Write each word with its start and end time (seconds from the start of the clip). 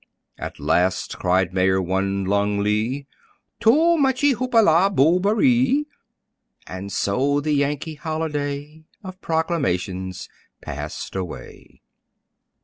At 0.39 0.59
last, 0.59 1.19
cried 1.19 1.53
Mayor 1.53 1.79
Wun 1.79 2.25
Lung 2.25 2.57
Lee 2.57 3.05
"Too 3.59 3.97
muchee 3.99 4.31
hoop 4.31 4.55
la 4.55 4.89
boberee!" 4.89 5.85
And 6.65 6.91
so 6.91 7.39
the 7.39 7.51
Yankee 7.53 7.93
holiday, 7.93 8.83
Of 9.03 9.21
proclamations 9.21 10.27
passed 10.59 11.15
away. 11.15 11.81